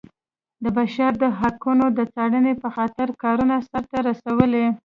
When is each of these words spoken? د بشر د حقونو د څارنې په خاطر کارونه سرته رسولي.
د 0.63 0.65
بشر 0.77 1.11
د 1.23 1.25
حقونو 1.39 1.85
د 1.97 1.99
څارنې 2.13 2.53
په 2.61 2.67
خاطر 2.75 3.07
کارونه 3.23 3.55
سرته 3.69 3.97
رسولي. 4.09 4.65